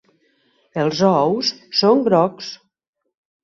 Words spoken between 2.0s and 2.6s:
grocs.